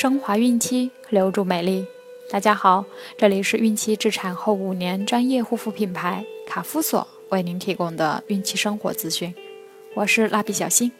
[0.00, 1.84] 升华孕期，留住美丽。
[2.30, 2.86] 大家好，
[3.18, 9.34] 这里是孕期至产后五年专业护肤品牌卡夫索为您提供的孕期生活资讯。
[9.92, 10.90] 我是蜡笔小新，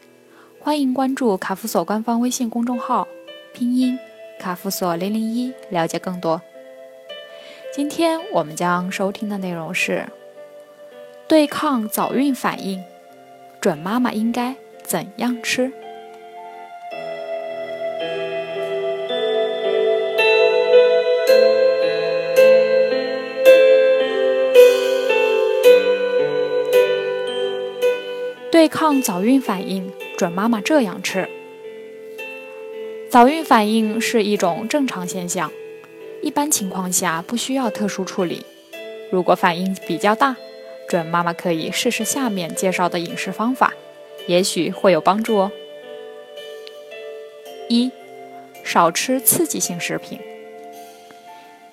[0.59, 3.09] 欢迎关注卡夫索官方微信公众号，
[3.55, 3.99] 拼音
[4.39, 6.43] 卡夫索零零一，了解更多。
[7.75, 10.05] 今天我们将收听的内容是
[11.27, 12.85] 对抗早孕反应，
[13.63, 15.73] 准妈妈应该怎样吃？
[28.61, 31.27] 对抗早孕反应，准妈妈这样吃。
[33.09, 35.51] 早孕反应是一种正常现象，
[36.21, 38.45] 一般情况下不需要特殊处理。
[39.11, 40.37] 如果反应比较大，
[40.87, 43.73] 准妈妈可以试试下面介绍的饮食方法，
[44.27, 45.51] 也许会有帮助哦。
[47.71, 47.91] 一，
[48.63, 50.21] 少吃刺激性食品。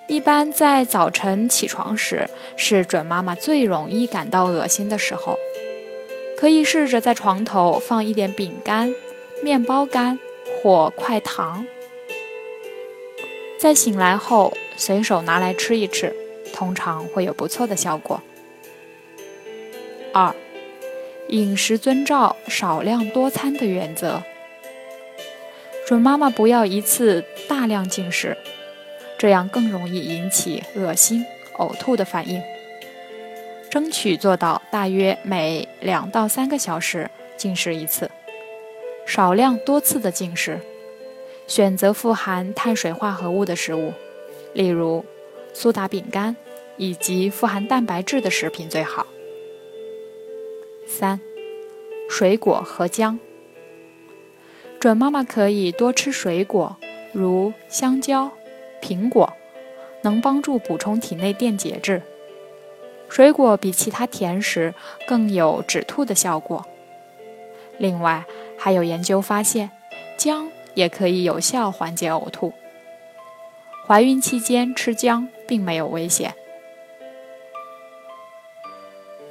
[0.08, 5.38] 一般在早晨起床时，是准妈妈最容易感到恶心的时候。
[6.38, 8.93] 可以试着在床头放一点饼干、
[9.43, 10.19] 面包干
[10.61, 11.66] 或块糖，
[13.59, 16.15] 在醒来后随手拿来吃一吃，
[16.53, 18.21] 通常会有不错的效果。
[20.13, 20.35] 二、
[21.30, 24.21] 饮食遵照少量多餐的原则，
[25.88, 28.38] 准妈妈不要一次大量进食，
[29.17, 31.25] 这样更容易引起恶心、
[31.58, 32.41] 呕吐的反应。
[33.78, 38.09] 争取做到大约每两到三个小时进食一次，
[39.06, 40.59] 少量多次的进食，
[41.45, 43.94] 选择富含碳水化合物的食物，
[44.53, 45.05] 例如
[45.53, 46.36] 苏打饼干
[46.78, 49.05] 以及富含蛋白质的食品最好。
[50.88, 51.22] 三、
[52.09, 53.20] 水果和姜，
[54.80, 56.77] 准妈妈可以多吃水果，
[57.14, 58.32] 如香蕉、
[58.82, 59.32] 苹果，
[60.02, 62.02] 能帮助补充体内电解质。
[63.10, 64.73] 水果比其他甜食
[65.08, 66.66] 更有止吐的效果。
[67.78, 68.26] 另外，
[68.58, 69.70] 还有研究发现，
[70.18, 72.54] 姜也可以有效缓解呕吐。
[73.86, 76.34] 怀孕期间吃姜并没有危险。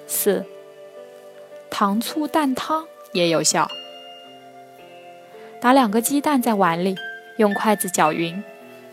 [0.07, 0.47] 四，
[1.69, 3.69] 糖醋蛋汤也有效。
[5.61, 6.95] 打两个鸡蛋在碗里，
[7.37, 8.43] 用筷子搅匀，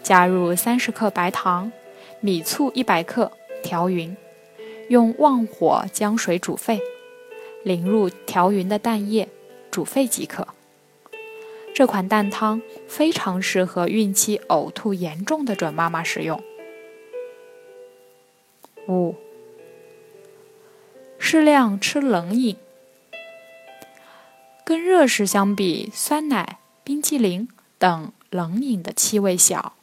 [0.02, 1.72] 加入三十克白糖、
[2.20, 4.18] 米醋一百克，调匀。
[4.90, 6.80] 用旺火将水煮沸，
[7.64, 9.30] 淋入调匀的蛋液，
[9.72, 10.48] 煮沸即可。
[11.74, 16.44] 这款蛋汤非常适合孕期呕吐严重的准妈妈食用。
[18.88, 19.16] 五、
[21.18, 22.58] 适量吃冷饮。
[24.66, 29.74] 跟热食相比，酸奶、冰淇淋等冷饮的气味小，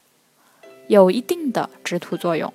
[0.87, 2.53] 有一定的止吐作用。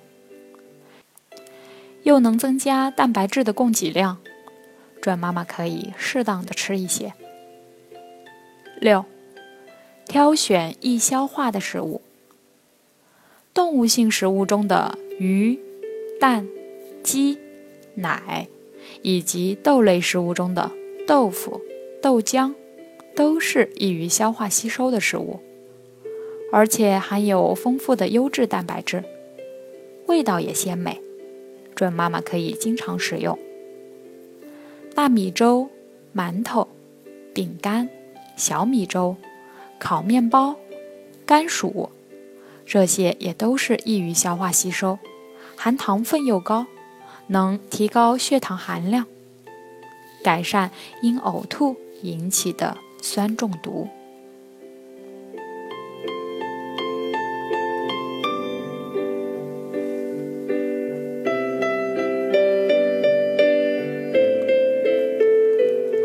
[2.06, 4.18] 又能增加蛋白质的供给量，
[5.00, 7.12] 准妈妈可以适当的吃一些。
[8.80, 9.04] 六，
[10.06, 12.00] 挑选易消化的食物。
[13.52, 15.58] 动物性食物中的鱼、
[16.20, 16.46] 蛋、
[17.02, 17.40] 鸡、
[17.96, 18.46] 奶，
[19.02, 20.70] 以及豆类食物中的
[21.08, 21.60] 豆腐、
[22.00, 22.54] 豆浆，
[23.16, 25.40] 都是易于消化吸收的食物，
[26.52, 29.02] 而且含有丰富的优质蛋白质，
[30.06, 31.00] 味道也鲜美。
[31.76, 33.38] 准妈妈可以经常食用
[34.94, 35.68] 大米粥、
[36.14, 36.66] 馒头、
[37.34, 37.90] 饼干、
[38.34, 39.16] 小米粥、
[39.78, 40.56] 烤面包、
[41.26, 41.90] 甘薯，
[42.64, 44.98] 这些也都是易于消化吸收，
[45.54, 46.66] 含糖分又高，
[47.26, 49.04] 能提高血糖含量，
[50.24, 50.70] 改善
[51.02, 53.88] 因呕吐引起的酸中毒。